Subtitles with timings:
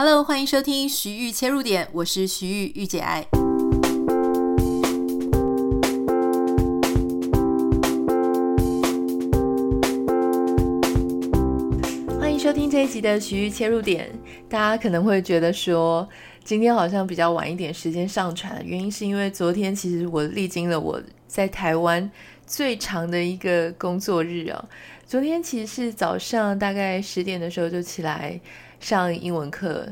[0.00, 3.26] Hello，欢迎收听徐玉切入点，我是徐玉御姐爱。
[12.16, 14.08] 欢迎收听这一集的徐玉切入点。
[14.48, 16.08] 大家可能会觉得说，
[16.44, 22.08] 今天好像比较晚一点时间上传，原因是因为昨天其实我历经了我在台湾
[22.46, 24.64] 最长的一个工作日啊。
[25.04, 28.40] 昨天其实是早上大概十点的时候就起来。
[28.80, 29.86] 上英文课，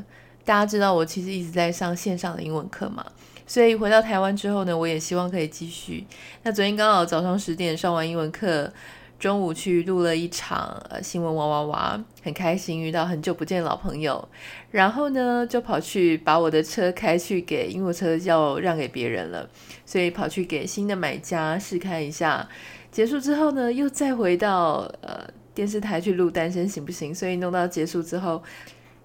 [0.45, 3.05] 大家知道我其实一直在上线上的英文课嘛，
[3.45, 6.05] 所以回到台湾之后呢，我也希望可以继续。
[6.43, 8.71] 那昨天刚好早上十点上完英文课，
[9.19, 14.27] 中午去录了一场呃新闻哇哇哇，很开心遇到很久不见的老朋友，
[14.71, 19.49] 然后呢就跑去把我的车开去给，因为我车要让给别人了，
[19.85, 22.47] 所以跑去给新的买家试开一下。
[22.89, 28.41] 结束之后呢，又再回到呃电视台去录《单身行不行》，所以弄到结束之后。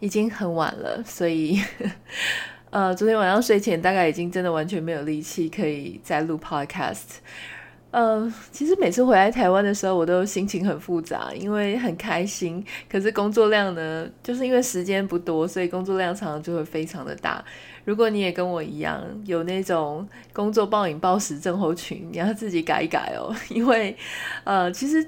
[0.03, 1.63] 已经很晚了，所以，
[2.71, 7.21] 呃，昨天晚上睡前大概已经真的完全没有力气可以再录 podcast。
[7.93, 17.45] 呃，其实每次回来台湾的时候，我都心情很复杂，因为很开心，可是工作量呢，就是因为时间不多，所以工作量常常就会非常的大。
[17.85, 23.97] 如果你也跟我一样有那种工作暴饮暴食症候群，你要自己改一改哦，因为，
[24.43, 25.07] 呃，其实。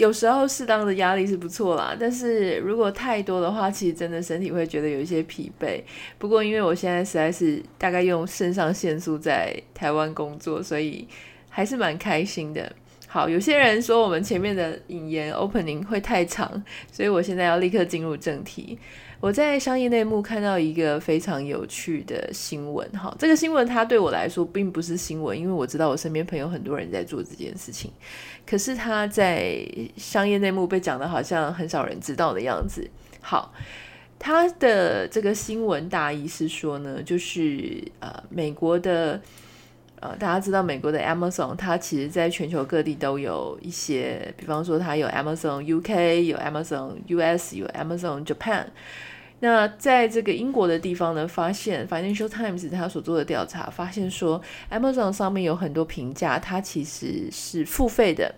[0.00, 5.78] 有时候适当的压力是不错啦，但是如果太多的话，其实真的身体会觉得有一些疲惫。
[6.16, 11.06] 不过因为我现在实在是大概用肾上腺素在台湾工作，所以
[11.50, 12.72] 还是蛮开心的。
[13.06, 16.50] 好，有些人说我们前面的引言 opening 会太长，
[16.90, 18.78] 所以我现在要立刻进入正题。
[19.20, 27.92] 我在商业内幕看到一个非常有趣的新闻，哈，这个新闻它对我来说并不是新闻，因为我知道我身边朋友很多人在做这件事情，
[28.50, 29.64] 可是他在
[29.96, 32.90] 商业内幕被讲的好像很少人知道的样子。
[33.20, 33.54] 好，
[34.18, 39.20] 他的这个新闻大意是说呢，就是呃，美国的
[40.00, 48.64] 呃，大家知道美国的 Amazon，它其实在全球各地都有一些，比方说它有 Amazon UK，有 Amazon US，有 Amazon Japan。
[49.42, 58.34] 那在这个英国的地方呢，发现 Financial Times 他所做的调查发现说，Amazon 上面有很多评价，它其实是付费的，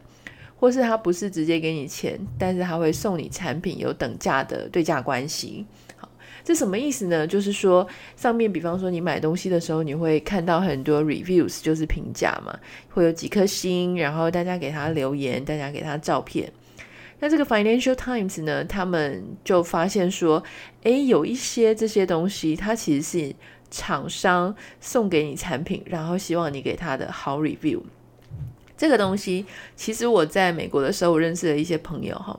[0.63, 5.67] 或是他不是直接给你钱，但是他会送你产品，有等价的对价关系。
[5.97, 6.09] 好，
[6.45, 7.27] 这什么意思呢？
[7.27, 7.85] 就是说
[8.15, 12.57] 上面，比方说你买东西的时候，你会看到很多 reviews，就是评价嘛，
[12.91, 16.49] 会有几颗星，然后大家给他留言，大家给他照片。
[17.19, 20.41] 那这个 Financial Times 呢，他们就发现说，
[20.85, 23.35] 诶，有一些这些东西，它其实是
[23.69, 27.81] 厂商送给你产品，然后希望你给他的好 review。
[28.83, 32.37] 这个东西，其实我在美国的时候，我认识了一些朋友哈。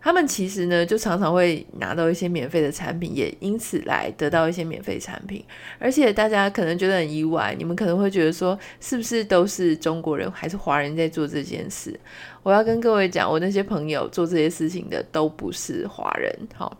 [0.00, 5.44] 他们其实呢，就常常会拿到一些免费的产品，也因此来得到一些免费产品。
[5.78, 11.94] 而且大家可能觉得很意外，你们可能会觉得说，是不是都是中国人还是华人在做这件事？
[12.42, 16.74] 我要跟各位讲，我那些朋友做这些事情的都不是华人，好，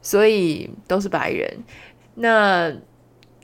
[0.00, 1.52] 所以都是白人。
[2.14, 2.72] 那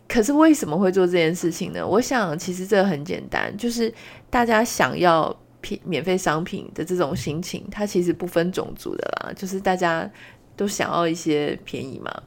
[0.09, 1.87] 可是为什么会做这件事情呢？
[1.87, 3.93] 我想其实这很简单，就是
[4.31, 5.37] 大家想要。
[5.83, 10.09] 免费商品的这种心情，它其实不分种族的啦，就是大家
[10.55, 12.23] 都想要一些便宜嘛。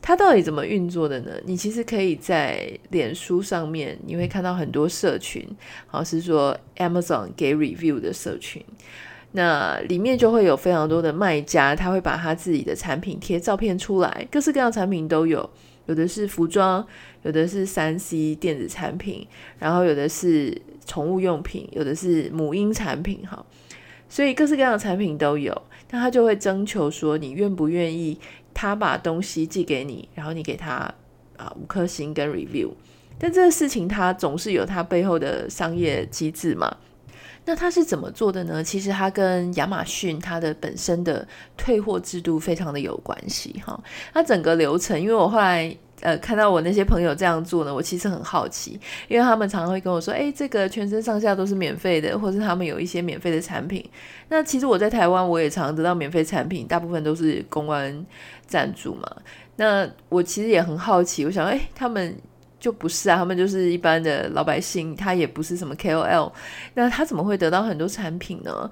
[0.00, 1.32] 它到底怎么运作的呢？
[1.44, 5.44] 你其实可以在脸书上面，你会看到很多社群，
[5.88, 8.64] 好像是说 Amazon 给 review 的社群，
[9.32, 15.50] 那里面就会有非常多的卖家，他会把他自己的产品贴照片出来，各式各样产品都有，
[15.88, 16.86] 有的是服装，
[17.24, 19.26] 有的是三 C 电子产品，
[19.58, 20.56] 然后有的是。
[20.88, 23.44] 宠物用品，有的是母婴产品，哈，
[24.08, 25.52] 所以各式各样的产品都有。
[25.90, 28.18] 那他就会征求说，你愿不愿意
[28.54, 30.90] 他把东西寄给你，然后你给他
[31.36, 32.70] 啊五颗星跟 review。
[33.18, 36.74] 但这个事情它总是有它背后的商业机制嘛。
[37.48, 38.62] 那他是怎么做的呢？
[38.62, 41.26] 其实他跟亚马逊它的本身的
[41.56, 43.82] 退货制度非常的有关系，哈。
[44.12, 45.74] 那整个流程，因为我后来。
[46.00, 48.78] 呃，看到我那些朋友这样做呢，我其实很好奇，
[49.08, 53.84] 因为他们常常会跟我说，诶，这个全身上下都是免费的，或是他们有一些免费的产品。
[54.28, 58.06] 那其实我在台湾，我也常常得到免费产品，大部分都是公关
[58.46, 59.10] 赞助嘛。
[59.56, 62.14] 那我其实也很好奇，我想，诶，他们
[62.58, 66.32] 就不是啊，他们就是一般的老百姓，他也不是什么 KOL，
[66.74, 68.70] 那他怎么会得到很多产品呢？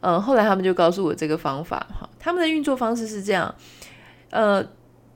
[0.00, 3.54] 呃，后来他们就告诉我这个方法，哈，他们的运作方式是这样，
[4.30, 4.66] 呃。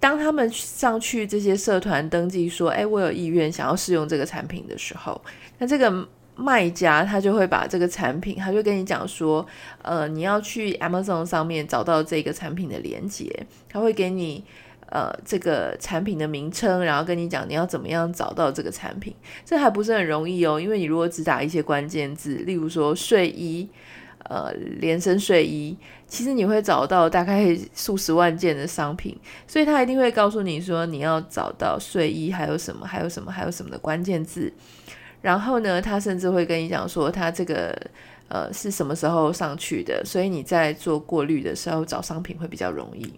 [0.00, 5.19] 当他们上去这些社团登记说，哎，我有意愿想要试用这个产品的时候，
[5.56, 5.90] 那这个
[6.37, 9.46] 卖家他就会把这个产品，他就跟你讲说，
[9.81, 14.44] 呃，你要去 Amazon 上面找到这个产品的链接，他会给你
[14.94, 19.12] 呃这个产品的名称，然后跟你讲你要怎么样找到这个产品，
[19.44, 23.69] 这还不是很容易哦，因为你如果只打一些关键字，例如说睡衣。
[24.31, 24.50] 呃，
[24.81, 25.76] 连身睡衣，
[26.06, 29.14] 其实你会找到大概数十万件的商品，
[29.46, 34.50] 所以他一定会告诉你说，你要找到睡衣还有什么，还有什么，还有什么的关键字。
[35.20, 37.79] 然后呢，他甚至会跟你讲说，他这个
[38.29, 43.12] 呃是什么时候上去的，所以你在做过滤的时候找商品会比较容易。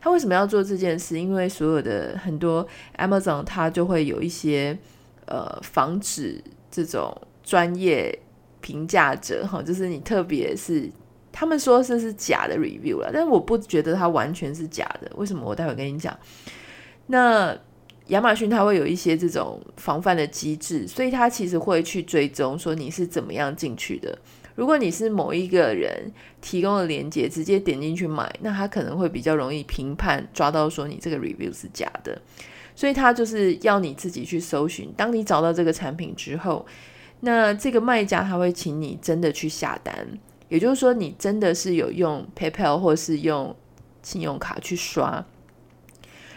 [0.00, 1.20] 他为什么要做这件事？
[1.20, 2.66] 因为所有的很多
[2.96, 4.78] Amazon 它就会有一些
[5.26, 8.18] 呃防止这种专业。
[8.62, 10.86] 评价者哈，就是你特别是
[11.32, 15.10] 他们说这是假的 review 了，但是我不觉得它完全是假的。
[15.16, 15.42] 为什么？
[15.46, 16.14] 我待会跟你讲。
[17.06, 17.56] 那
[18.08, 24.18] 亚马逊它会有一些这种防范的机制，所以它其实会去追踪说你是怎么样进去的。
[24.54, 32.20] 如果你是某一个人提供的链接，直接点进去买，那他可能会比较容易评判抓到说你这个 review 是假的。
[32.74, 34.90] 所以他就是要你自己去搜寻。
[34.96, 36.64] 当你找到这个产品之后，
[37.20, 39.94] 那这个卖家他会请你真的去下单，
[40.48, 43.54] 也就是说你真的是有用 PayPal 或是用
[44.02, 45.26] 信用卡去刷，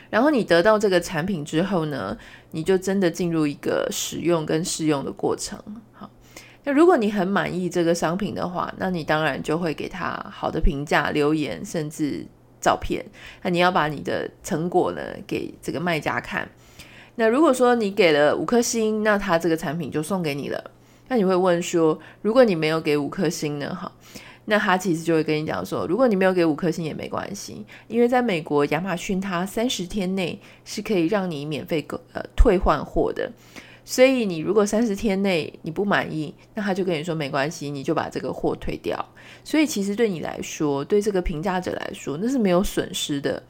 [0.09, 2.17] 然后你得到这个产品之后呢，
[2.51, 5.57] 你就真的进入一个使用跟试用的过程。
[6.65, 12.25] 那如果你很满意这个商品的话，那你当然就会给他好的评价、留言甚至
[12.61, 13.05] 照片。
[13.41, 16.47] 那你要把你的成果呢给这个卖家看。
[17.15, 20.71] 那如果说你给了五颗星，那他这个产品就送给你了。
[21.09, 23.75] 那你会问说，如果你没有给五颗星呢？
[23.75, 23.91] 哈，
[24.45, 33.31] 那他其实就会跟你讲说，如果你没有给五颗星也没关系，因为在美国亚马逊它三十天内是可以让你免费呃退换货的。
[33.85, 39.05] 所以你如果三十天内你不满意，那他就跟你说没关系，你就把这个货退掉。
[39.43, 43.43] 所以其实对你来说，对这个评价者来说，那是没有损失的。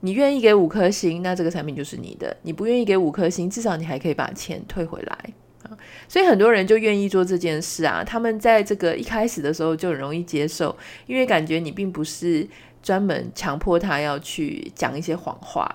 [0.00, 5.16] 你愿意给五颗星，那这个产品就是你的；你不愿意给五颗星，至少你还可以把钱退回来
[5.62, 5.78] 啊。
[6.08, 8.02] 所以很多人就愿意做这件事啊。
[8.02, 10.76] 他们在这个一开始的时候就很容易接受，
[11.06, 12.44] 因为感觉你并不是
[12.82, 15.72] 专门强迫他要去讲一些谎话。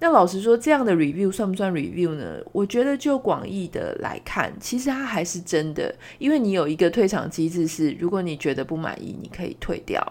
[0.00, 2.38] 那老实说，这样的 review 算不算 review 呢？
[2.52, 10.02] 我觉得就广义的来看，其实它还是真的，因为你有一个退场机制，是如果你觉得不满意，你可以退掉。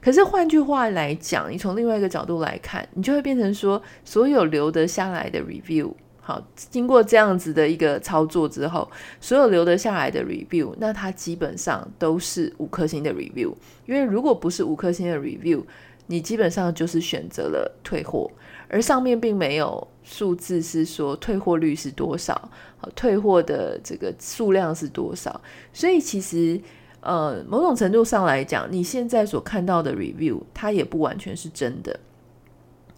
[0.00, 8.90] 可是换句话来讲，你从另外一个角度来看，你就会变成说，所有留得下来的 review，好，经过这样子的一个操作之后，
[9.20, 13.52] 所有留得下来的 review，那它基本上都是五颗星的 review。
[13.84, 15.62] 因为如果不是五颗星的 review，
[16.06, 18.30] 你基本上就是选择了退货，
[18.70, 25.40] 而上面并没有数字是说退货率是多少，好退货的这个数量是多少，
[25.72, 26.58] 所以其实。
[27.02, 31.98] 呃，某种程度上来讲，你现在所看到的 review，它也不完全是真的，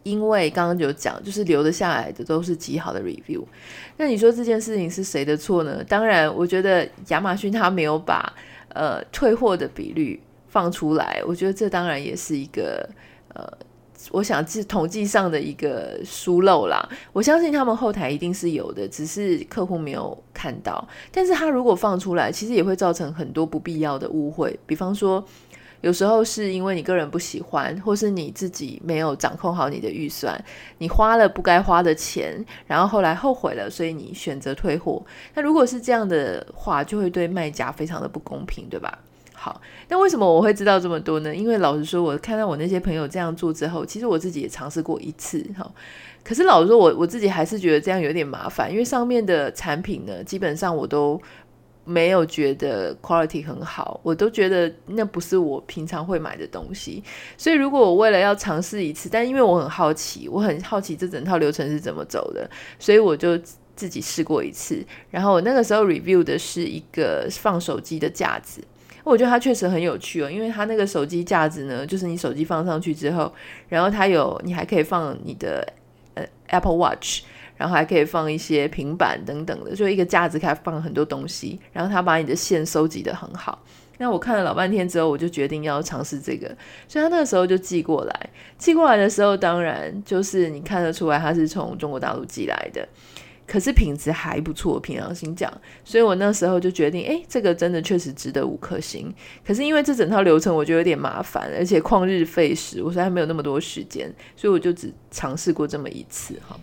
[0.03, 3.45] 因为刚刚就讲，就是留得下来的都是极好的 review。
[3.97, 5.85] 那你说这件事情是谁的错呢？
[5.85, 8.35] 当然，我觉得亚马逊它没有把
[8.71, 12.85] 呃退货的比率放出来，我觉得这当然也是一个
[13.33, 13.47] 呃。
[14.11, 20.87] 我想是统计上的一个疏漏啦，我相信他们后台一定是有的，只是客户没有看到。
[21.11, 24.59] 但是他如果放出来，其实也会造成很多不必要的误会。
[24.67, 25.25] 比方说，
[25.83, 30.43] 有时候是因为你个人不喜欢，或是你自己没有掌控好你的预算，
[30.79, 35.05] 你花了不该花的钱，然后后来后悔了，所以你选择退货。
[35.35, 38.99] 那如果是这样的话，就会对卖家非常的不公平，对吧？
[39.45, 41.35] 好，那为什么我会知道这么多呢？
[41.35, 45.69] 因为老实说，我看到我那些朋友这样做之后，其实我自己也尝试过一次哈。
[46.23, 51.21] 可是老实说，我我自己还是觉得这样有点麻烦，因为上面的产品呢，基本上我都
[51.85, 57.03] 没有觉得 quality 很好，我都觉得那不是我平常会买的东西。
[57.37, 63.37] 所以如果我为了要尝试一次，但因为我很好奇，我很好奇这整套流程是怎么走的，所以我就
[63.75, 64.87] 自己试过一次。
[65.11, 68.63] 然后我那个时候 review 的是一个放手机的架子。
[69.05, 73.33] 我觉得它确实很有趣哦，因为它那个手机架子呢，就是你手机放上去之后，
[73.69, 75.67] 然后它有你还可以放你的
[76.15, 77.23] 呃 Apple Watch，
[77.57, 83.63] 然后还可以放一些平板等等的，就一个架子可以放很多东西，然后它把你的线收集得很好。
[83.99, 86.49] 那我看了老半天之后，我就决定要尝试这个，
[86.89, 92.89] 所以他那个时候就寄过来，寄过来的时候，当然就是你看得出来它是从中国大陆寄来的。
[93.53, 95.53] 可是品质还不错，平良心讲，
[95.85, 99.13] 所以我那时候就决定，哎，这个真的确实值得五颗星。
[99.47, 106.59] 可是因为这整套流程我觉得有点麻烦，而且旷日费时，我实在没有那么多时间，所以我就只尝试过这么一次哈。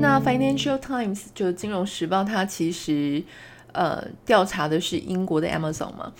[0.00, 3.22] 那 Financial Times 就金融时报，它其实。
[3.76, 6.12] 呃调查的是英国的 Amazon 嘛，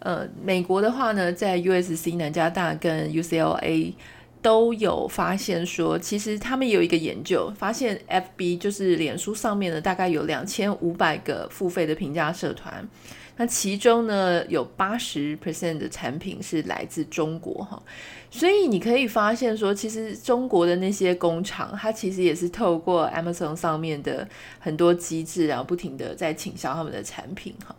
[0.00, 3.92] 呃，美国的话呢，在 USC 南加大跟 UCLA。
[4.40, 12.88] 都有发现说，其实他们有一个研究，发现 FB 就是脸书上面呢，大概有两千五百个付费的评价社团，
[13.36, 17.82] 那其中呢有八十 percent 的产品是来自中国哈，
[18.30, 24.26] 所以你可以发现说，其实中国的那些工厂，它其实也是透过 Amazon 上面的
[24.60, 27.74] 很多机制，然后不停的在倾销他们的产品哈。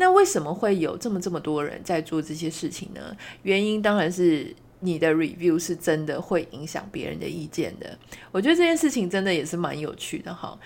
[0.00, 3.16] 那为什么会有这么这么多人在做这些事情呢？
[3.44, 4.52] 原因当然是。
[4.82, 7.98] 你的 review 是真的会影响别人的意见的，
[8.32, 10.58] 我觉得这件事情真的也是蛮有趣的哈。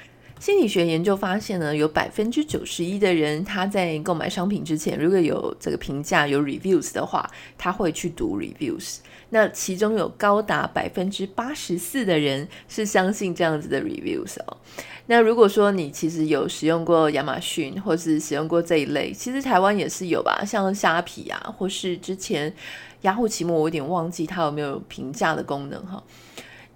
[0.45, 8.99] 心理学研究发现呢，有百分之九十一的人他在购买商品之前，如果有这个评价有 reviews 的话，他会去读 reviews。
[9.31, 14.59] 那其中有高达百分之八十四的人是相信这样子的 reviews 哦。
[15.07, 22.55] 那如果说你其实有使用过亚马逊，或是使用过这一类，其实台湾也是有吧，像虾皮啊，或是之前。
[23.01, 26.03] 雅虎奇摩，我有点忘记它有没有评价的功能哈。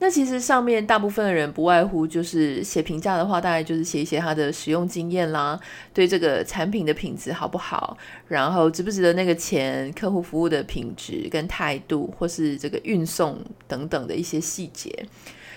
[0.01, 5.59] 那其实上面大部分的人不外乎就是写评价的话，大概就是写一写他的使用经验啦，
[5.93, 7.97] 对这个产品的品质好不好，
[8.29, 15.07] 然后值不值得那个钱，客户服务的品质跟态度，或是这个运送等等的一些细节。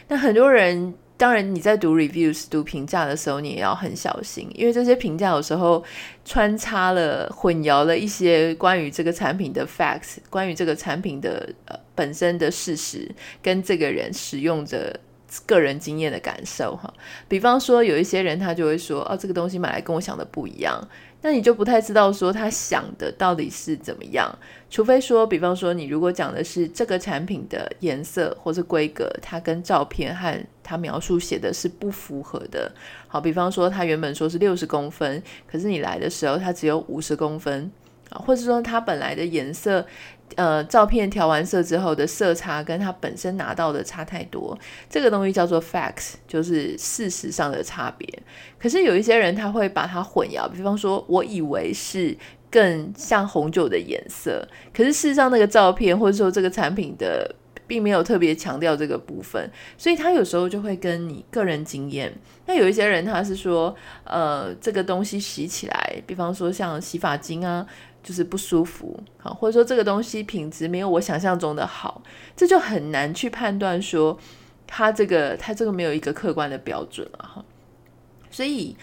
[0.07, 0.93] 那很多人。
[1.21, 5.83] 当然，你在读 reviews、读评价的时候，你也要很小心，因为这些评价有时候
[6.25, 13.07] 穿插了、混淆了一些关于这个产品的 facts，关于这个产品的呃本身的事实，
[13.39, 14.99] 跟这个人使用者
[15.45, 16.93] 个人经验的感受哈。
[17.27, 20.81] 比方说，有一些人他就会说：“哦，这个东西买来跟我想的不一样。”
[21.23, 24.35] 那你就不太知道说他想的到底是怎么样，
[24.71, 32.71] 除非说，比方说你如果讲的是这个产品的颜色或是规格，它跟照片和它描述写的是不符合的。
[33.07, 37.71] 好，比方说他原本说是六十公分，可是你来的时候它只有五十公分，
[38.09, 39.85] 啊，或者说它本来的颜色。
[40.35, 44.57] 呃，照片调完色之后的色差跟它本身拿到的差太多，
[44.89, 48.07] 这个东西叫做 facts，就是事实上的差别。
[48.57, 52.17] 可是有一些人他会把它混淆，比方说，我以为是
[52.49, 57.35] 更像红酒的颜色，可是事实上那个照片或者说这个产品的
[57.67, 62.13] 并没有特别强调这个部分，所以他有时候就会跟你个人经验。
[62.45, 63.73] 那有一些人他是说，
[64.03, 67.65] 呃，这个东西洗起来，比方说像洗发精啊。
[68.03, 72.01] 就是不舒服，好，或者说这个东西品质没有我想象中的好，
[72.35, 74.17] 这就很难去判断说
[74.65, 77.45] 它这个它这个没有一个客观的标准啊哈。
[78.31, 78.75] 所以，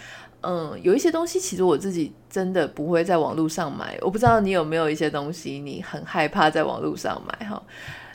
[0.42, 7.62] 嗯，有一些东西其实我自己真的不会在网络上买，我不知道你有没有一些东西你很害怕在网络上买哈。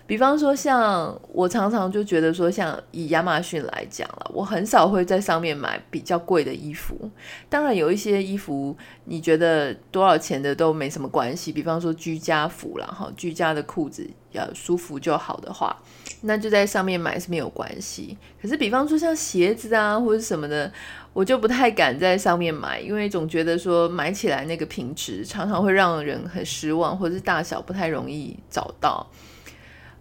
[0.05, 7.09] 比方说，像我常常就觉得说，像以亚马逊来讲了，我很少会在上面买比较贵的衣服。
[7.49, 11.53] 当然，有一些衣服你觉得多少钱的都没什么关系。
[11.53, 15.75] 比方说居家服啦，哈，居家的裤子要舒服就好的话，
[16.21, 18.17] 那就在上面买是没有关系。
[18.41, 20.69] 可是，比方说像鞋子啊或者什么的，
[21.13, 29.07] 我就不太敢在上面买，因为总觉得说买起来那个品质常常会让人很失望，或者是大小不太容易找到。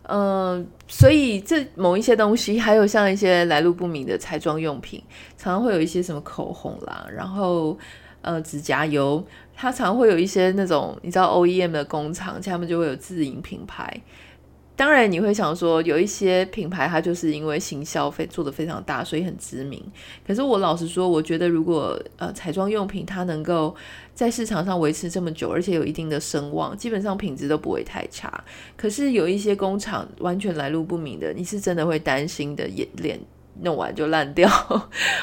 [0.04, 5.02] 嗯、所以这某一些东西，还有像一些来路不明的彩妆用品，
[5.38, 7.78] 常常会有一些什么口红啦，然后
[8.21, 14.00] 呃指甲油，它常会有一些那种你知道 OEM 的工厂，他们就会有自营品牌。
[14.82, 19.80] 当然，你会想说，有一些品牌它就是因为行销费做的非常大，所以很知名。
[20.26, 23.72] 可是我老实说，我觉得如果呃彩妆用品它能够
[24.12, 28.42] 在市场上维持这么久，而且有一定的声望，基本上品质都不会太差。
[28.76, 33.20] 可是有一些工厂完全来路不明的，你是真的会担心的眼脸。
[33.61, 34.49] 弄完就烂掉，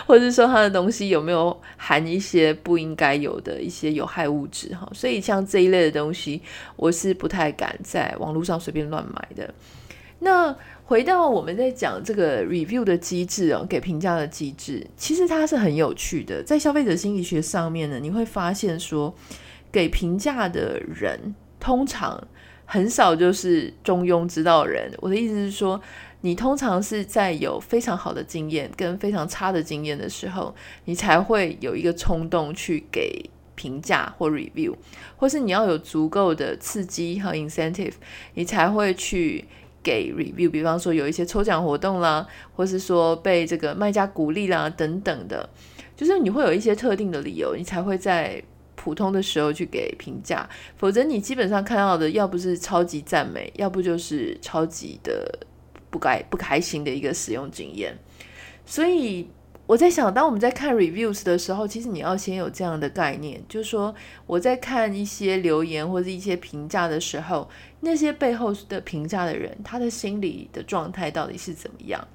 [0.05, 6.41] 或者是说它的东西有没有含一些不应该有的一些有害物质哈，所以像这一类的东西，
[6.75, 9.51] 我是不太敢在网络上随便乱买的。
[10.19, 10.55] 那
[10.85, 16.43] 回到我们在讲这个 review 的机制哦，给评价的机制，其实它是很有趣的。
[16.43, 19.13] 在消费者心理学上面呢，你会发现说，
[19.71, 22.21] 给评价的人通常
[22.65, 24.91] 很少就是中庸之道人。
[24.99, 25.81] 我的意思是说。
[26.21, 30.53] 你通常是在有非常好的经验跟非常差的经验的时候，
[30.85, 34.73] 你才会有一个冲动去给评价或 review，
[35.15, 37.93] 或是你要有足够的刺激和 incentive，
[38.33, 39.45] 你才会去
[39.81, 40.49] 给 review。
[40.49, 45.49] 比方说有一些抽奖活动啦，或是说被这个卖家鼓励啦等等的，
[45.95, 48.41] 就是你会有一些特定的理由，你才会在
[48.75, 55.47] 普通的时候去给评价，否则你基本上看到的要不是超级赞美，要不就是超级的。
[55.89, 57.97] 不该不开心的一个使用经验，
[58.65, 59.27] 所以
[59.65, 63.93] 我在想，当我们在看 reviews 的时候，其实你要先有这样的概念，就是说
[64.25, 67.47] 我在看一些留言或者一些评价的时候，
[67.81, 72.07] 那些背后的评价的人，他的心理的状态到底是怎么样？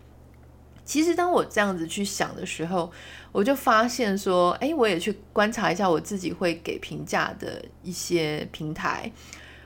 [0.85, 2.91] 其实当我这样子去想的时候，
[3.31, 9.11] 我就发现说，哎，我也去观察一下我自己会给评价的一些平台。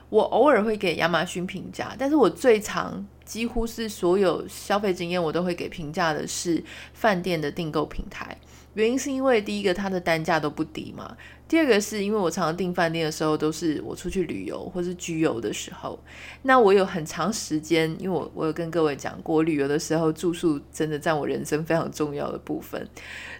[0.09, 3.05] 我偶尔会给亚马逊评价，但是我最常。
[3.29, 8.35] 几乎是所有消费经验，我都会给评价的是饭店的订购平台。
[8.73, 11.05] 原因是因为第一个，它的单价都不低嘛；
[11.47, 15.99] 第二个是因为我常常订饭店的时候，都是我出去旅游或是居游的时候。
[16.41, 22.87] 那我有很长时间，因为我我有跟各位讲过，旅游的时候住宿真的占我人生非常重要的部分，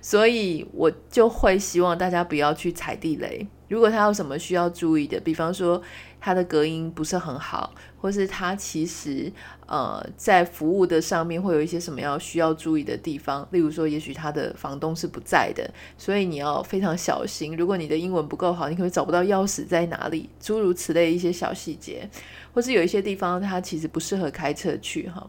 [0.02, 3.48] 所以我就会希望大家不要去踩地雷。
[3.70, 5.80] 如果他有什么需要注意的，比方说
[6.20, 9.32] 他的隔音不是很好，或是他其实
[9.66, 17.56] 呃在服务的上面会有一些什么要需要注意的地方，例如说，也许他的房东是不在的，所以你要非常小心。
[17.56, 22.10] 如果你的英文不够好，你可能找不到钥匙在哪里，诸如此类一些小细节，
[22.54, 25.26] 或是有一些地方他其实不适合开车去哈，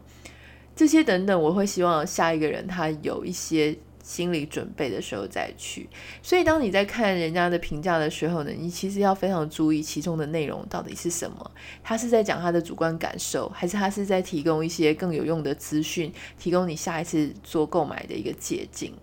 [0.75, 3.77] 这些等等，我会希望下一个人他有一些。
[4.11, 5.87] 心理准备的时候再去，
[6.21, 11.51] 所以当你在看人家的评价的时候呢，你其实要非常注意其中的内容到底是什么。
[11.81, 18.93] 他是在讲他的主观感受，还是他是在提供一些更有用的资讯，提供你下一次做购买的一个捷径。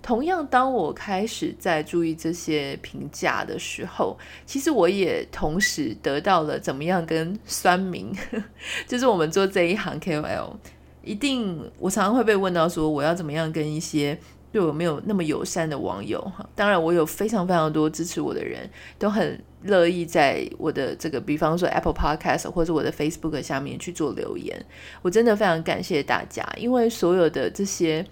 [0.00, 8.14] 同样，当我开始在注意这些评价的时候，其实我也同时得到了怎么样跟酸民，
[8.86, 10.54] 就是我们做这一行 KOL。
[11.02, 14.18] 一定，我常常会被问到说，我要怎么样跟一些
[14.56, 16.48] 对我没有那么友善的网友哈？
[16.54, 18.66] 当然，我有非常非常多支持我的人，
[18.98, 24.58] 都很乐意在我的这个，比方说 Apple Podcast 或者我的 Facebook 下面去做留言。
[25.02, 28.02] 我真的非常感谢大家，因为所有的这些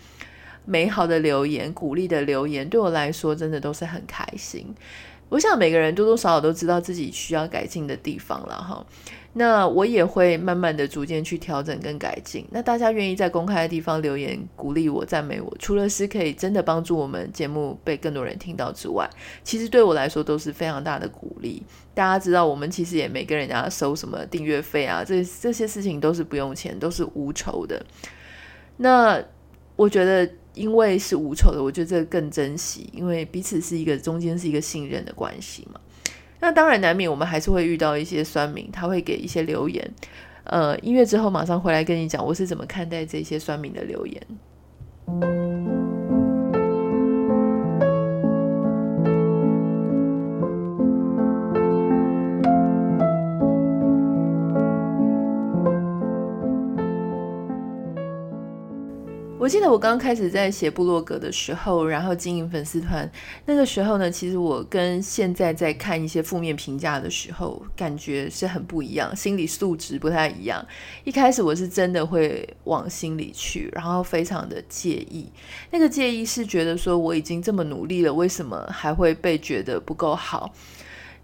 [0.67, 4.67] 美好的留言、鼓励的留言，对我来说真的都是很开心。
[5.35, 8.87] 我想每个人多多少少都知道自己需要改进的地方了哈。
[9.33, 12.47] 那我也会慢慢的逐渐去调整跟改进。
[12.53, 19.11] 那大家愿意在公开的地方留言鼓励我、赞美我，除了是可以真的帮助我们节目被更多人听到之外，
[19.43, 21.61] 其实对我来说都是非常大的鼓励。
[21.95, 27.85] 大家知道，我们其实也没跟人家收什么订阅费啊，这这些事情都是不用钱，都是无酬的。
[28.77, 29.21] 那
[29.75, 35.81] 我觉得，因为是无仇的，我觉得这个更珍惜，因为彼此是一个中间是一个信任的关系嘛。
[36.41, 39.91] 那当然难免，我们还是会遇到一些酸民，他会给一些留言。
[40.45, 45.84] 呃，音乐之后马上回来跟你讲，我是怎么看待这些酸民的留言。
[59.45, 63.07] 我记得我刚开始在写部落格的时候，然后经营粉丝团，
[63.45, 70.67] 那个时候呢，其实我跟现在在看一些负面评价的时候，感觉是很不一样，心理素质不太一样。
[71.05, 75.29] 一开始我是真的会往心里去，然后非常的介意。
[75.71, 80.55] 那个介意是觉得说我已经这么努力了，为什么还会被觉得不够好？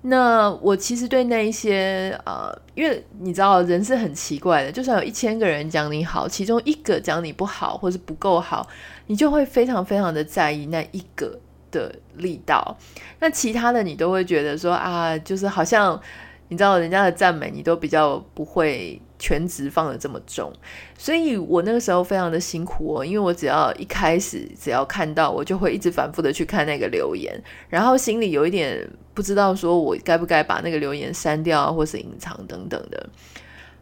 [0.03, 8.67] 那我其实对那一些呃，因为你知道人是很奇怪的，就算有一千个人讲你好，其中一个讲你不好或是不够好，
[9.07, 11.39] 你就会非常非常的在意那一个
[11.71, 12.77] 的力道。
[13.19, 16.01] 那其他的你都会觉得说啊，就是好像
[16.49, 19.01] 你知道人家的赞美，你都比较不会。
[19.21, 20.53] 全职放的这么重，
[20.99, 33.09] 所以我那个时候非常的辛苦哦，因为我只要一开始只要看到，我就会一直反复的去看那个留言，然后心里有一点不知道说我该不该把那个留言删掉或是隐藏等等的。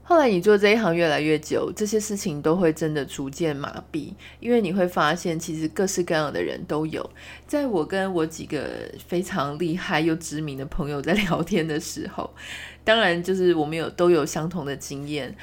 [0.09, 7.11] 后来你做这一行越来越久，这些事情都会真的逐渐麻痹，因为你会发现其实各式各样的人都有。
[7.47, 12.31] 在我跟我几个非常厉害又知名的朋友在聊天的时候，
[12.85, 15.37] 当然就是我们有都有相同的经验。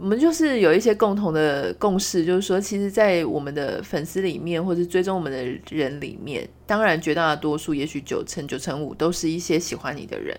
[0.00, 10.32] 我们就是有一些共同的共识，就是说，其实，在我们的粉丝里面，或者追踪我们的人里面，当然绝大多数，也许九成九成五，都是一些喜欢你的人。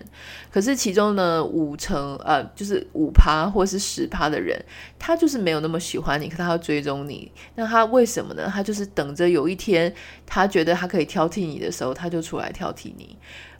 [0.50, 4.58] 可是其中呢，五成呃，就是五趴或是十趴的人，
[4.98, 7.30] 他就是没有那么喜欢你，可他要追踪你。
[7.56, 8.50] 那他为什么呢？
[8.50, 9.92] 他就是等着有一天，
[10.24, 13.14] 他觉得他可以挑剔你的时候，他就出来挑剔你。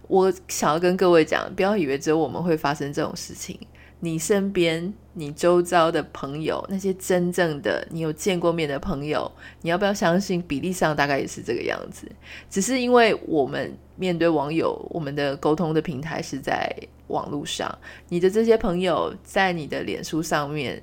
[0.08, 3.60] 我想要跟各位讲，不要以为只有我们会发生这种事情。
[4.00, 10.42] 你身边、你周遭的朋友，那些真正的你有见过面的朋友，你要不要相信？
[10.42, 12.10] 比例上大概也是这个样子。
[12.48, 16.74] 只是因为我们面对网友，我们的沟通的平台是在
[17.08, 20.82] 网络上，你的这些朋友在你的脸书上面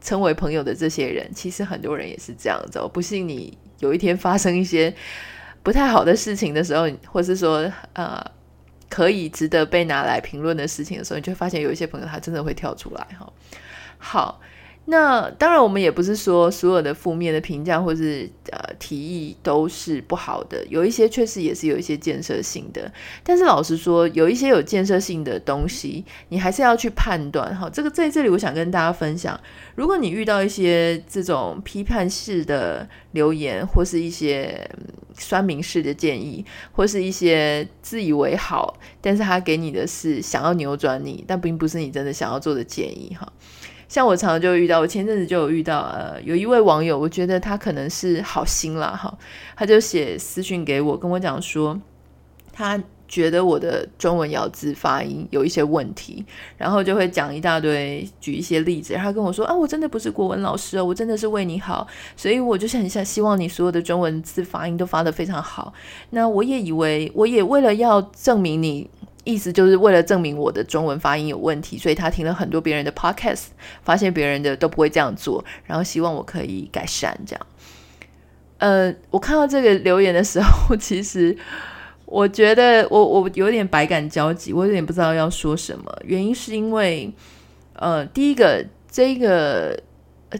[0.00, 2.88] 称为朋友的这些人，其实很多人也是这样子哦。
[2.88, 4.92] 不信你有一天发生一些
[5.62, 8.20] 不太好的事情的时候，或是说呃
[8.88, 13.32] 可以值得被拿来评论的事情的时候，你就会发现有一些朋友他真的会跳出来哈。
[13.98, 14.40] 好。
[14.88, 18.30] 那当然，我们也不是说所有的负面的评价或是
[18.78, 22.90] 提议都是不好的，有一些确实也是有一些建设性的。
[23.22, 27.68] 但是老实说，有一些有建设性的东西，你还是要去判断哈。
[27.68, 29.38] 这个在这里，我想跟大家分享，
[29.74, 34.68] 如果你遇到一些这种批判式的留言，或是一些
[35.18, 43.32] 酸民式的建议，或是一些自以为好，但是他给你的是想要扭转你，但并不是你真的想要做的建议哈。
[43.88, 49.16] 像我常常就遇到，我前阵子就有遇到，呃，有一位网友，我觉得他可能是好心啦，哈，
[49.56, 51.80] 他就写私讯给我，跟我讲说，
[52.52, 65.72] 他觉得我的中文咬字发音有一些问题，然后就会讲一大堆，举一些例子，他跟我说啊，我真的不是国文老师哦，我真的是为你好，所以我就是很想希望你所有的中文字发音都发得非常好。
[66.10, 68.90] 那我也以为，我也为了要证明你。
[69.26, 73.46] 意思就是为了证明我的中文发音有问题，所以他听了很多别人的 podcast，
[73.82, 77.46] 发现别人的都不会这样做，然后希望我可以改善这样。
[78.58, 81.36] 呃，我看到这个留言的时候，其实
[82.04, 85.92] 我觉得我我有点百感交集，我有点不知道要说什么。
[86.04, 87.12] 原因是因为，
[87.74, 89.78] 呃，第一个这个。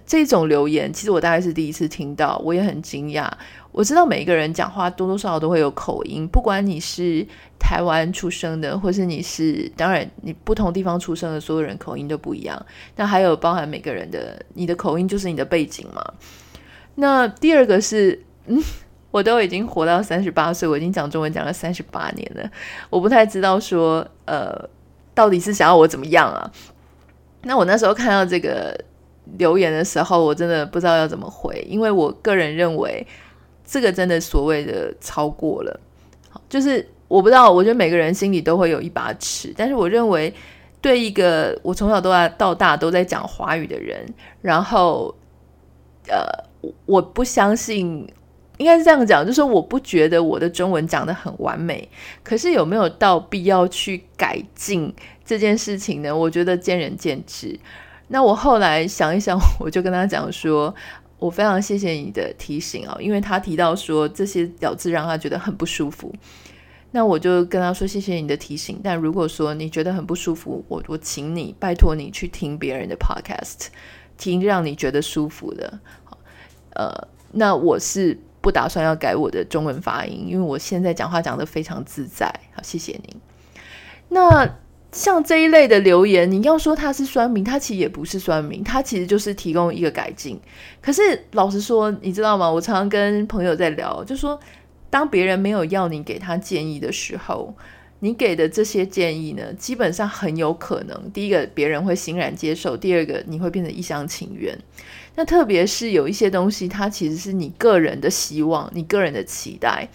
[0.04, 3.30] 这种留言其实我大概是第一次听到，我也很惊讶。
[3.72, 7.26] 我知道每一个人讲话多多少少都会有口音，不管你是
[7.58, 12.66] 台湾出生的，或是你是，当然你不同地方出生的所有人口音都不一样。
[12.96, 16.02] 那还有包含每个人的，你的口音就是你的背景嘛。
[16.94, 18.62] 那第二个是，嗯，
[19.10, 22.50] 我都已经活到三十八岁，我已经讲中文讲了三十八年了，
[22.88, 24.68] 我不太知道说，呃，
[25.14, 26.50] 到底是想要我怎么样啊？
[27.42, 28.74] 那我那时候看到这个。
[29.38, 33.06] 留言的时候，我真的不知道要怎么回，因为我个人认为
[33.64, 35.80] 这个真的所谓的超过了，
[36.48, 40.32] 就是我不知道，我觉得每个人心里都会有一把尺，但是我认为
[40.80, 44.06] 对一个我从小到大到大都在讲华语的人，
[44.40, 45.14] 然后
[46.08, 46.24] 呃，
[46.86, 48.08] 我不相信，
[48.58, 51.88] 应该是这样讲，就是我不觉得我的中文讲得很完美，
[52.22, 56.16] 可是有没有到必要去改进这件事情呢？
[56.16, 57.58] 我觉得见仁见智。
[58.08, 60.72] 那我后来想一想，我就跟他讲说，
[61.18, 66.14] 我非常谢谢你的提醒啊，因为他提到说这些咬字让他觉得很不舒服。
[66.92, 73.66] 那我就跟他说谢谢你的提醒，但如果说你觉得很不舒服，我我请你拜托你去听别人的 podcast，
[74.16, 75.80] 听让你觉得舒服的。
[76.74, 82.32] 呃，那我是不打算要改我的中文发音，因为我现在讲话讲得非常自在。
[82.54, 83.20] 好，谢谢您。
[84.08, 84.48] 那。
[84.92, 90.40] 像这一类的留言，你要说他是酸民，他其实也不是酸民，他其实就是提供一个改进。
[90.80, 92.50] 可是老实说，你知道吗？
[92.50, 94.38] 我常常跟朋友在聊，就说
[94.88, 97.54] 当别人没有要你给他建议的时候，
[98.00, 104.56] 你给的这些建议呢，基本上很有可能，第一个别人会欣然接受，第二个你会变得一厢情愿。
[105.14, 109.88] 那特别是有一些东西，它其实是你个人的希望，你个人的期待。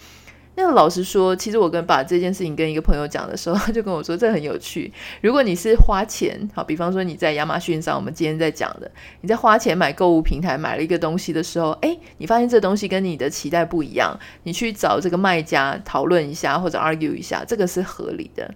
[0.54, 4.92] 那个老实说，其实我跟把这件事情跟一个朋友讲的时候， 他就跟我说，这很有趣。
[5.22, 8.90] 如果你是花钱，好，比方说你在亚马逊上，我们今天在讲的，
[9.22, 18.54] 你在花钱买购物平台买了一个东西的时候，诶，你发现这东西跟你的期待不一样，你去找这个卖家讨论一下或者 argue 一下，这个是合理的。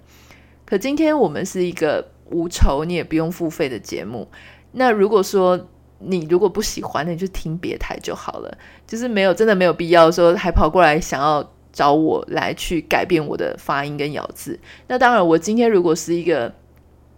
[0.67, 4.29] 可今天我们是一个无酬，你也不用付费的节目。
[4.73, 5.69] 那如果说
[6.01, 11.53] 你如果不喜欢，那你就听别台就好了，就是没有真的没有必要说还跑过来想要。
[11.77, 14.59] 找我来去改变我的发音跟咬字。
[14.87, 16.51] 那当然，我今天如果是一个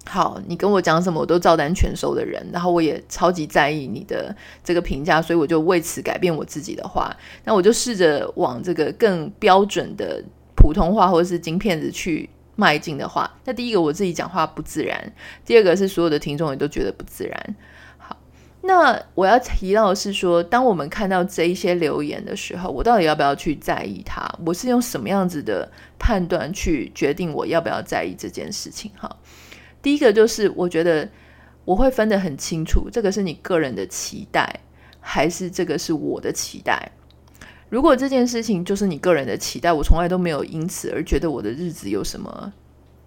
[0.05, 10.21] 好，你跟我讲什么我都照单全收的人，然后我也超级在意你的这个评价，所以我就为此改变我自己的话，那我就试着往这个更标准的
[10.57, 15.13] 普通话或者是京片子去迈进的话，那第一个我自己讲话不自然，
[15.47, 17.57] 第二个是所有的听众也都觉得不自然。
[18.61, 24.29] 那我要提到的是说，当我们看到这一些留言的时候，我到底要不要去在意它？
[24.45, 28.91] 我是用什么样子的判断去决定我要不要在意这件事情？
[28.99, 29.17] 哈，
[29.81, 31.09] 第一个就是我觉得
[31.65, 34.61] 我会分得很清楚，这个是你个人的期待，
[35.01, 36.91] 还是这个是我的期待？
[37.71, 42.53] 如果这件事情就是你个人的期待，我从来都没有因此而觉得我的日子有什么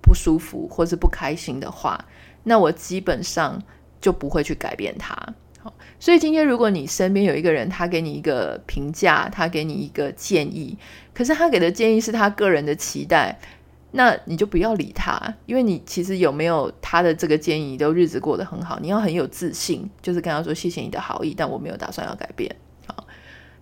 [0.01, 2.05] 不舒服或是不开心的话，
[2.43, 3.61] 那我基本上。
[4.01, 5.15] 就不会去改变它。
[5.63, 10.75] 好，所以今天如果你身边有一个人，他给你一个评价，他给你一个建议，
[11.13, 13.39] 可是他给的建议是他个人的期待，
[13.91, 22.55] 那你就不要理他，因为你其实有没有他的这个建议，你都日子过得很好，你要很有自信，就是跟他说谢谢你的好意，但我没有打算要改变。
[22.87, 23.05] 好，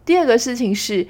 [0.06, 1.06] 第二个事情是，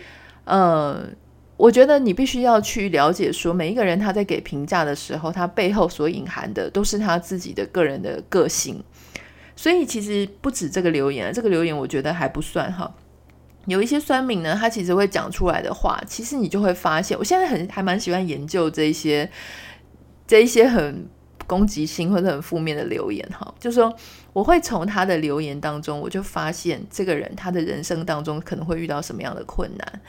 [0.45, 1.07] 呃，
[1.55, 8.83] 我觉得你必须要去了解说，每一个人他在给评价的时候，他背后所隐含的都是他自己的个人的个性。
[9.59, 12.89] 所以其实不止这个留言，这个留言我觉得还不算哈。
[13.65, 19.29] 有一些酸民呢，他其实会讲出来的话，其实你就会发现，我现在很还蛮喜欢研究这一些
[20.25, 21.05] 这一些很
[21.45, 23.53] 攻击性或者很负面的留言哈。
[23.59, 23.93] 就说，
[24.31, 30.01] 我会从他的留言当中，我就发现这个人他的人生当中可能会遇到什么样的困难。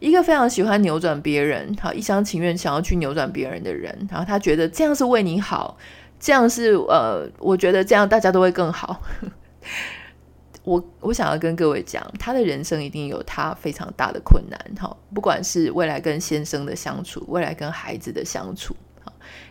[0.00, 5.78] 一个非常喜欢扭转别人，好一厢情愿想要去扭转别人的人，然后他觉得这样是为你好，
[6.20, 9.02] 这样是呃，我觉得这样大家都会更好。
[10.64, 18.76] 我我想要跟各位讲，他的人生一定有他非常大的困难，哈，不管是未来跟先生的相处，未来跟孩子的相处，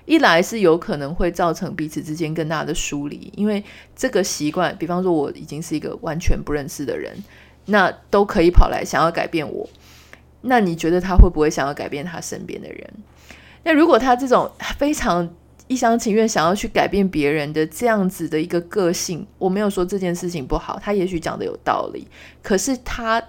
[0.05, 3.63] 一来是有可能会造成彼此之间更大的疏离，因为
[3.95, 7.11] 这个习惯，比方说我已经是一个完全不认识的人，
[7.65, 9.67] 那都可以跑来想要改变我，
[10.41, 12.93] 那你觉得他会不会想要改变他身边的人？
[13.63, 15.27] 那如果他这种非常
[15.67, 22.07] 一厢情愿想要去改变别人的这样子的一个个性，我没有说这件事情不好，他也许讲的有道理，
[22.41, 23.21] 可是他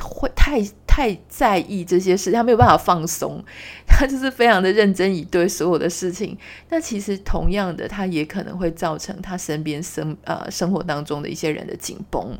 [0.00, 3.44] 会太太在意这些事，他没有办法放松，
[3.86, 6.36] 他就是非常的认真以对所有的事情。
[6.68, 12.38] 那其实同样的，他也可能会造成他身边生呃生活当中的一些人的紧绷。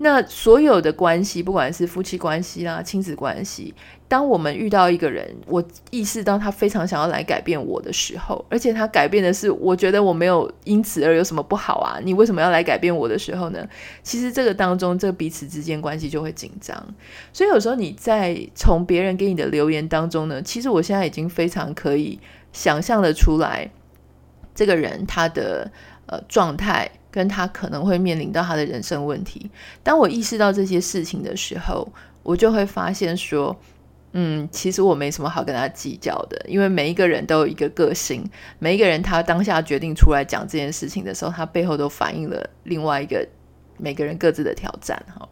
[0.00, 3.74] 那所有的关系，不管是夫妻关系啦、亲子关系，
[4.06, 13.66] 当我们遇到一个人，我意识到他非常想要来改变我的时候，而且他改变的是，我觉得我没有因此而有什么不好啊，你为什么要来改变我的时候呢？
[14.04, 16.94] 其实这个当中，这个彼此之间关系就会紧张。
[17.32, 22.20] 所以有时候你在从别人给你的留言当中呢，其实我现在已经非常可以
[22.52, 23.68] 想象的出来，
[24.54, 25.72] 这个人他的
[26.06, 26.88] 呃状态。
[27.10, 29.50] 跟他可能会面临到他的人生问题。
[29.82, 31.86] 当我意识到这些事情的时候，
[32.22, 33.56] 我就会发现说，
[34.12, 38.24] 嗯，其实我没什么好跟他计较的，因为每一个人都有一个个性，
[38.58, 43.26] 每一个人他当下决定出来讲这件事情的时候，他背后都反映了另外一个
[43.76, 45.02] 每个人各自的挑战。
[45.18, 45.28] 哈，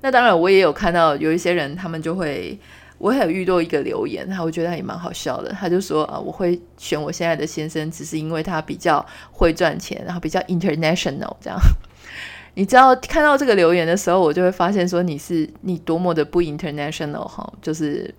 [0.00, 2.58] 那当然我也有看到有一些人，他们就会。
[2.98, 5.52] 我还有遇到一个留言，他我觉得他也蛮好笑的。
[5.52, 11.56] 他就说啊，我会选我现在的先生，只是因为他比较会赚钱，然后比较 international 这样。
[12.54, 18.12] 你知道看到这个留言的时候，我就会发现说你是你多么的不 international 哈，就是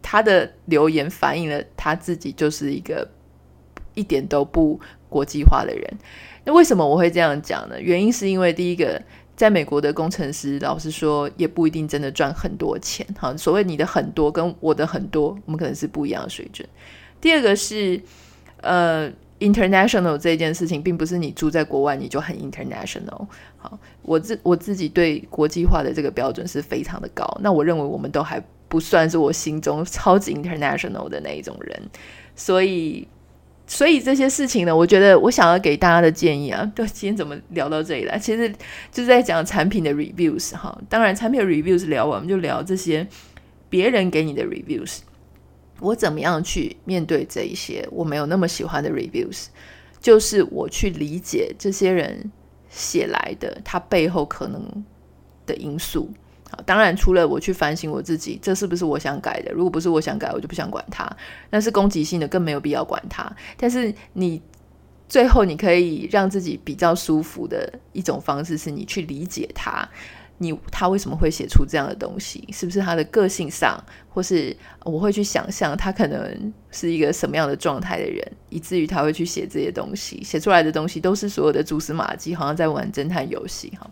[0.00, 3.06] 他的留言反映了他自己就是一个
[3.92, 5.98] 一点都不国际化的人。
[6.44, 7.78] 那为什么我会这样讲呢？
[7.78, 9.02] 原因是因为第一个。
[9.42, 13.04] 在美国的工程师，老实说，也不一定真的赚很多钱。
[13.18, 16.64] 哈，所谓你的很多跟我的很多，我们可能是不一样的水准。
[17.20, 18.00] 第二个是，
[18.60, 23.26] 呃，international 这件事情，并不是你住在国外你就很 international。
[23.58, 27.26] 好，我自我自己对国际化的这个标准是非常的高。
[27.40, 31.82] 那我认为我们都还不算是我心中超级 international 的那一种人，
[32.36, 33.08] 所以。
[33.72, 38.18] 所以这些事情呢，我觉得我想要给大家的建议啊， 对，今天怎么聊到这里来？
[38.18, 38.46] 其实
[38.90, 40.78] 就是在讲产品的 reviews 哈。
[40.90, 43.08] 当然，产品的 reviews 聊完，我们就聊这些
[43.70, 44.98] 别人给你的 reviews。
[45.80, 49.46] 我怎么样去面对这一些我没有那么喜欢的 reviews？
[49.98, 52.30] 就是我去理解这些人
[52.68, 54.84] 写来的他背后可能
[55.46, 56.12] 的因素。
[56.64, 59.52] 当然，除了我去反省我自己，这是不是我想改的？
[59.52, 61.08] 如果不是我想改，我就不想管它。
[61.50, 63.30] 那是攻击性的，更没有必要管它。
[63.56, 64.40] 但是你
[65.08, 69.86] 最后你可以让自己比较舒服的一种方式，是你去理解他，
[70.38, 72.48] 你他为什么会写出这样的东西？
[72.52, 80.22] 是不是他的个性上，或是我会去想象他可能是一个什么样的状态的人，以至于他会去写这些东西？
[80.24, 83.90] 写出来的东西都是所有的蛛丝马迹，好像在玩侦探游戏哈。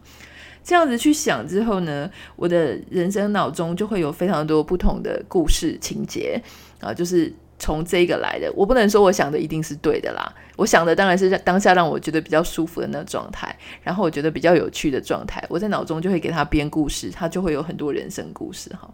[0.62, 6.40] 这样子去想之后呢，我的人生脑中就会有非常多不同的故事情节
[6.80, 8.52] 啊，就是从这个来的。
[8.54, 18.88] 我不能说我想的一定是对的啦，我想的当然是当下让我觉得比较舒服的那状态，然后我觉得比较有趣的状态，我在脑中就会给他编故事，他就会有很多人生故事哈。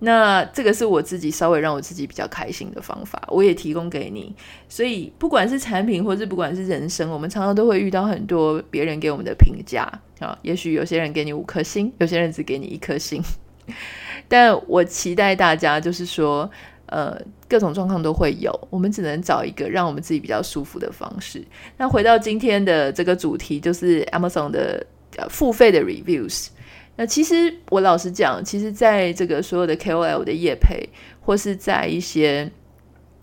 [0.00, 4.32] 那这个是我自己稍微让我自己比较开心的方法，我也提供给你。
[4.68, 9.82] 所以不管是产品，或是不管是人生，我们常常都会遇到很多别人给我们的评价
[10.20, 10.38] 啊。
[10.42, 13.20] 也许有些人给你五颗星，有些人只给你一颗星。
[14.28, 16.48] 但我期待大家就是说，
[16.86, 21.44] 呃，各种状况都会有，我们只能找一个让我们自己比较舒服的方式。
[21.76, 24.86] 那回到今天的这个主题，就是 Amazon 的
[25.28, 26.48] 付费的 reviews。
[26.98, 30.88] 那其实我老实讲，其实在这个所有的 KOL 的业配，
[31.20, 32.50] 或是在一些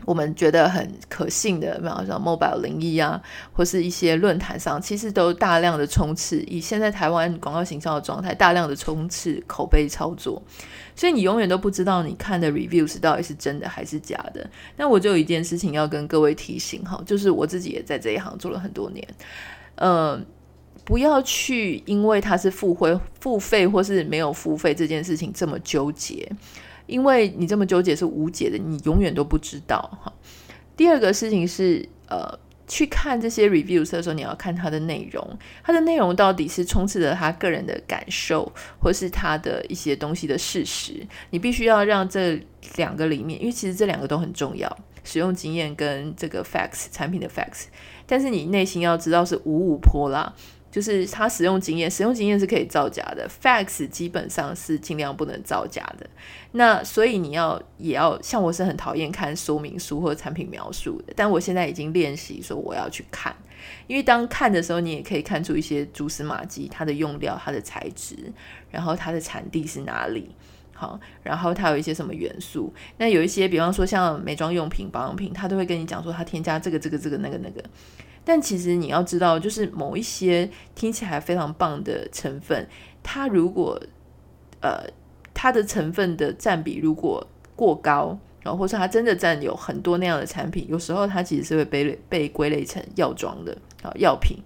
[0.05, 10.41] 我们觉得很可信的，比方说 Mobile 零一啊，或是一些论坛上，其实都大量的冲刺，以现在台湾广告行销的状态，大量的冲刺口碑操作，
[10.95, 14.49] 所以你永远都不知道你看的 reviews 到底是真的还是假的。
[14.77, 19.05] 那我就有一件事情要跟各位提醒哈，就是我自己也在这一行做了很多年，
[19.75, 20.17] 呃，
[20.85, 26.31] 不要去因为它是付费、付费或是没有付费这件事情这么纠结。
[26.87, 30.13] 因为你这么纠结是无解的，你永远都不知道哈。
[30.77, 40.93] 第二个事情是，呃，去看这些 reviews 的时候，你要看它的内容，它的内容到底是充斥着他个人的感受，或是他的一些东西的事实。
[41.31, 42.39] 你必须要让这
[42.75, 47.63] 两个里面，因为其实这两个都很重要，使用经验跟这个 facts 产品的 facts，
[48.05, 50.35] 但是你内心要知道是五五波啦。
[50.75, 56.05] 就是他使用经验，使用经验是可以造假的，facts 基本上是尽量不能造假的。
[56.51, 63.33] 那所以你要也要像我是很讨厌看说明书或产品描述的，但我现在已经练习说我要去看，
[63.87, 68.17] 因为当看的时候，你也可以看出一些蛛丝马迹，它的用料、它的材质，
[68.69, 70.35] 然后它的产地是哪里，
[70.73, 72.73] 好，然后它有一些什么元素。
[72.97, 77.63] 那有一些，比方说像美妆用品、保养品，它都会跟你讲说它添加这个、这个、这个、那个、那个。
[78.25, 82.67] 但其实你要知道，就是某一些听起来非常棒的成分，
[83.03, 83.79] 它如果
[84.61, 84.83] 呃
[85.33, 94.37] 它的成分的占比如果过高，然后或是它真的占有很多那样的产品，有时候它其实是会被被归类成药妆的啊药品，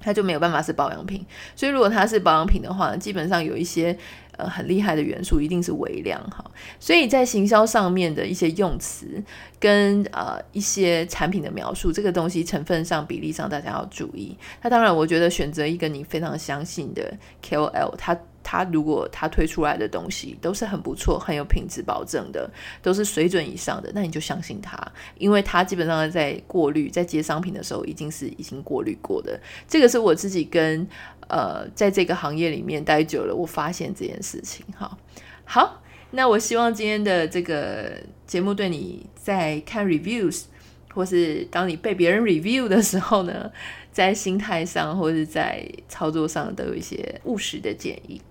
[0.00, 1.24] 它就没有办法是保养品。
[1.54, 3.96] 所以如果它是保养品的话，基本上有一些。
[4.36, 6.44] 呃，很厉害的元素一定是微量哈，
[6.78, 9.22] 所以在行销上面的一些用词
[9.58, 14.36] 跟呃一些产品的描述，这个东西成分上比例上大家要注意。
[14.62, 22.48] 那当然，我觉得选择一个你非常相信的 KOL，他他如果他推出来的东西都是很不错、很有品质保证的，
[22.80, 24.80] 都是水准以上的，那你就相信他，
[25.18, 29.40] 因为他基本上在过滤、在接商品的时候，已经是已经过滤过的。
[29.66, 30.86] 这个是我自己跟。
[31.28, 34.64] 呃，在这个行业里面待久了，我发现这件事情。
[34.78, 34.96] 哈，
[35.44, 35.82] 好，
[36.12, 40.44] 那我希望今天的这个节目对你在看 reviews，
[40.94, 43.50] 或是当你被别人 review 的时候呢，
[43.90, 48.22] 在心态上或是在操作上都有一些务实的建议。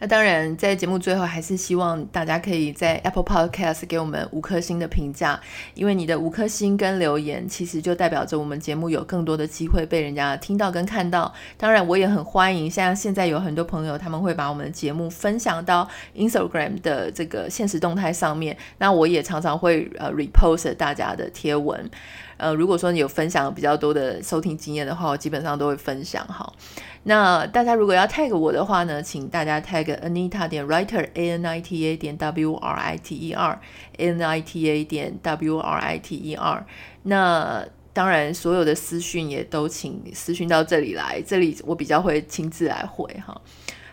[0.00, 5.40] 那当然，在节目最后，还是希望大家可以在 Apple Podcast 给我们五颗星的评价，
[5.74, 11.34] 因为你的五颗星跟留言，其实就代表着我们节目有更多的机会被人家听到跟看到。
[11.56, 21.90] 当然，我也很欢迎，像现在有很多朋友，他们会把我们的节目分享到 Instagram 的这个现实动态上面，那我也常常会呃 repost 大家的贴文。
[22.36, 26.48] 呃，如果说你有分享比较多的收听经验的话，我基本上都会分享哈。
[27.08, 32.98] 那大家如果要 tag 我的话呢，请大家 tag Anita 点 Writer A N I T A 点 W R I
[32.98, 33.58] T E R
[33.96, 36.66] A N I T A 点 W R I T E R。
[37.04, 43.40] 那当然，所有的私讯也都请私讯到这里来，这里我比较会亲自来回哈。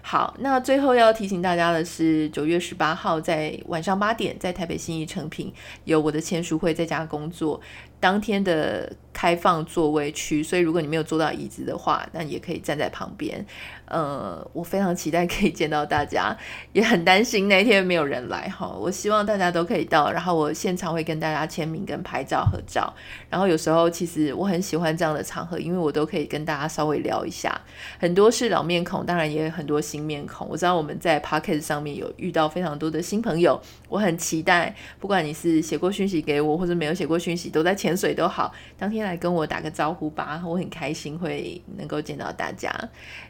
[0.02, 5.52] 好，那最后要提醒大家的是，九月十八号在晚上八点，在台北信义诚品
[5.86, 7.62] 有我的签书会，在家工作。
[8.06, 13.44] 当天的开放座位区，所以如果你没有坐到椅子的话，那也可以站在旁边。
[13.86, 16.36] 呃，我非常期待可以见到大家，
[16.74, 18.76] 也很担心那一天没有人来哈。
[18.80, 22.94] 我希望大家都可以到，然后我现场会跟大家签名跟拍照合照。
[23.30, 27.60] 然后有时候其实我很喜欢这样的场合，因为我都可以跟大家稍微聊一下。
[28.00, 30.48] 很多是老面孔，当然也有很多新面孔。
[30.50, 42.70] 我知道我们在 Podcast 上面有遇到非常多的新朋友，我很期待，不管你是写过讯息给我，或者没有写过讯息，都在前潜水都好，当天来跟我打个招呼吧，我很开心会能够见到大家。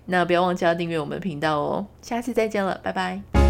[0.05, 3.44] 那不要忘记要订阅我们频道哦，下次再见了，拜拜。